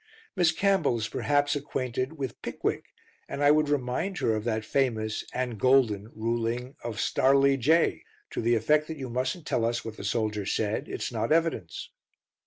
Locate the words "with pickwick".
2.17-2.85